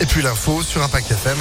[0.00, 1.38] Et puis l'info sur Impact FM.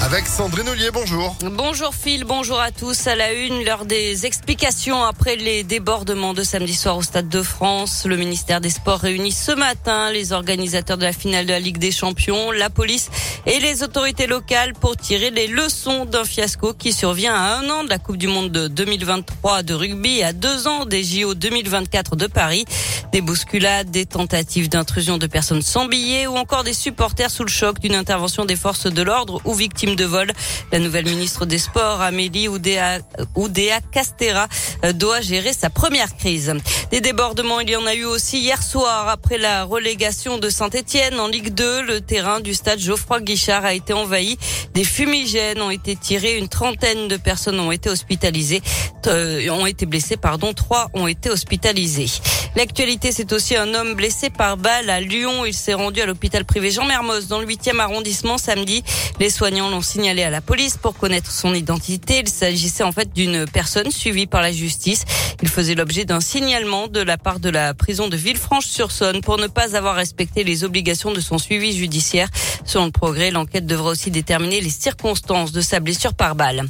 [0.00, 1.36] Avec Sandrine Ollier, bonjour.
[1.52, 3.06] Bonjour Phil, bonjour à tous.
[3.06, 7.42] À la une, l'heure des explications après les débordements de samedi soir au Stade de
[7.42, 8.04] France.
[8.06, 11.78] Le ministère des Sports réunit ce matin les organisateurs de la finale de la Ligue
[11.78, 13.08] des Champions, la police
[13.46, 17.84] et les autorités locales pour tirer les leçons d'un fiasco qui survient à un an
[17.84, 22.16] de la Coupe du Monde de 2023 de rugby à deux ans des JO 2024
[22.16, 22.64] de Paris.
[23.12, 27.50] Des bousculades, des tentatives d'intrusion de personnes sans billets ou encore des supporters sous le
[27.50, 30.32] choc d'une intervention des forces de l'ordre ou victimes de vol.
[30.72, 32.98] La nouvelle ministre des Sports, Amélie Oudéa,
[33.34, 34.48] Oudéa Castera,
[34.84, 36.52] euh, doit gérer sa première crise.
[36.90, 41.20] Des débordements, il y en a eu aussi hier soir après la relégation de Saint-Etienne
[41.20, 41.82] en Ligue 2.
[41.82, 44.38] Le terrain du stade Geoffroy Guichard a été envahi.
[44.72, 46.38] Des fumigènes ont été tirés.
[46.38, 48.62] Une trentaine de personnes ont été hospitalisées,
[49.06, 50.54] euh, ont été blessées, pardon.
[50.54, 52.10] Trois ont été hospitalisées.
[52.56, 55.44] L'actualité, c'est aussi un homme blessé par balle à Lyon.
[55.44, 58.84] Il s'est rendu à l'hôpital privé Jean Mermoz dans le 8e arrondissement samedi.
[59.18, 62.20] Les soignants l'ont signalé à la police pour connaître son identité.
[62.20, 65.04] Il s'agissait en fait d'une personne suivie par la justice.
[65.42, 69.48] Il faisait l'objet d'un signalement de la part de la prison de Villefranche-sur-Saône pour ne
[69.48, 72.28] pas avoir respecté les obligations de son suivi judiciaire.
[72.64, 76.64] Selon le progrès, l'enquête devra aussi déterminer les circonstances de sa blessure par balle.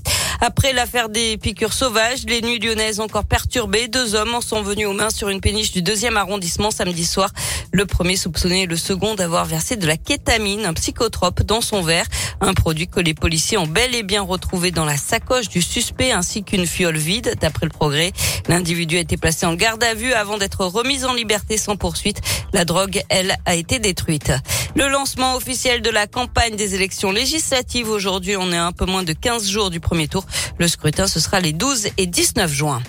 [0.47, 4.87] Après l'affaire des piqûres sauvages, les nuits lyonnaises encore perturbées, deux hommes en sont venus
[4.87, 7.31] aux mains sur une péniche du deuxième arrondissement samedi soir.
[7.73, 12.05] Le premier soupçonné le second d'avoir versé de la kétamine, un psychotrope, dans son verre.
[12.43, 16.13] Un produit que les policiers ont bel et bien retrouvé dans la sacoche du suspect
[16.13, 18.13] ainsi qu'une fiole vide, d'après le progrès.
[18.47, 22.21] L'individu a été placé en garde à vue avant d'être remis en liberté sans poursuite.
[22.53, 24.31] La drogue, elle, a été détruite.
[24.77, 29.05] Le lancement officiel de la campagne des élections législatives aujourd'hui, on est un peu moins
[29.05, 30.27] de 15 jours du premier tour.
[30.59, 32.83] Le scrutin, ce sera les 12 et 19 juin.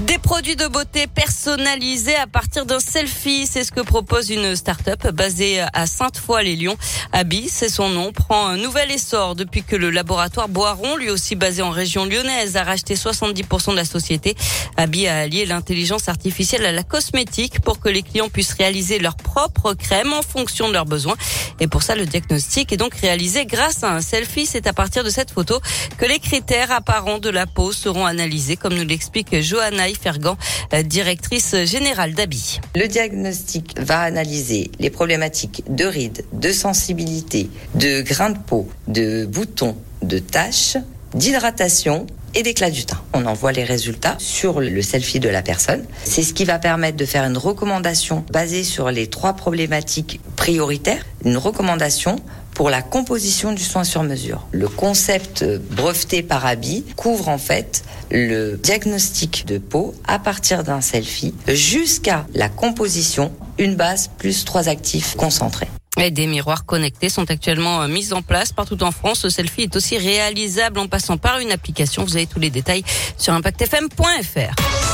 [0.00, 5.08] Des produits de beauté personnalisés à partir d'un selfie, c'est ce que propose une start-up
[5.08, 6.76] basée à Sainte-Foy-les-Lyons.
[7.12, 11.34] Abi, c'est son nom, prend un nouvel essor depuis que le laboratoire Boiron, lui aussi
[11.34, 14.36] basé en région lyonnaise, a racheté 70% de la société.
[14.76, 19.16] Abi a allié l'intelligence artificielle à la cosmétique pour que les clients puissent réaliser leur
[19.16, 21.16] propre crème en fonction de leurs besoins.
[21.58, 24.44] Et pour ça, le diagnostic est donc réalisé grâce à un selfie.
[24.44, 25.58] C'est à partir de cette photo
[25.96, 30.36] que les critères apparents de la peau seront analysés, comme nous l'explique Johanna Fergan,
[30.84, 32.60] directrice générale d'ABI.
[32.74, 39.24] Le diagnostic va analyser les problématiques de rides, de sensibilité, de grains de peau, de
[39.26, 40.76] boutons, de taches,
[41.14, 43.00] d'hydratation et d'éclat du teint.
[43.14, 45.84] On envoie les résultats sur le selfie de la personne.
[46.04, 51.04] C'est ce qui va permettre de faire une recommandation basée sur les trois problématiques prioritaires.
[51.24, 52.16] Une recommandation
[52.56, 54.46] pour la composition du soin sur mesure.
[54.50, 60.80] Le concept breveté par Abi couvre en fait le diagnostic de peau à partir d'un
[60.80, 65.68] selfie jusqu'à la composition, une base plus trois actifs concentrés.
[65.98, 69.20] Et des miroirs connectés sont actuellement euh, mis en place partout en France.
[69.20, 72.04] Ce selfie est aussi réalisable en passant par une application.
[72.04, 72.84] Vous avez tous les détails
[73.18, 74.85] sur impactfm.fr.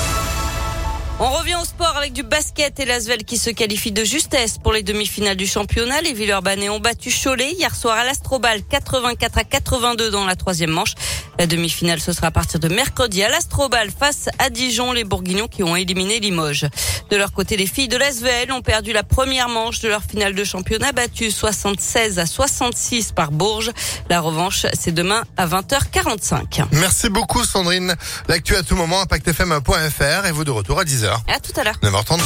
[1.21, 4.73] On revient au sport avec du basket et l'Asvel qui se qualifie de justesse pour
[4.73, 6.01] les demi-finales du championnat.
[6.01, 10.71] Les Villeurbanais ont battu Cholet hier soir à l'Astrobal 84 à 82 dans la troisième
[10.71, 10.95] manche.
[11.43, 15.49] La demi-finale, ce sera à partir de mercredi à l'Astrobal face à Dijon, les Bourguignons
[15.49, 16.67] qui ont éliminé Limoges.
[17.11, 20.37] De leur côté, les filles de l'Asvel ont perdu la première manche de leur finale
[20.37, 23.73] de championnat battue 76 à 66 par Bourges.
[24.09, 26.67] La revanche, c'est demain à 20h45.
[26.71, 27.97] Merci beaucoup Sandrine.
[28.29, 31.09] L'actu à tout moment, impactfm.fr et vous de retour à 10h.
[31.27, 31.81] À tout à l'heure.
[31.83, 32.21] 9h33.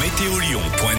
[0.00, 0.38] Météo